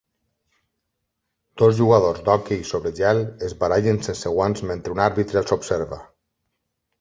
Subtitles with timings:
[1.61, 6.01] Dos jugadors d'hoquei sobre gel es barallen sense guants mentre un àrbitre els observa.